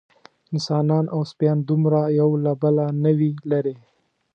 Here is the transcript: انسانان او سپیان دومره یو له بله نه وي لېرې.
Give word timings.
انسانان 0.53 1.05
او 1.13 1.19
سپیان 1.31 1.57
دومره 1.67 2.01
یو 2.19 2.29
له 2.43 2.51
بله 2.61 2.85
نه 3.03 3.11
وي 3.17 3.29
لېرې. 3.49 3.75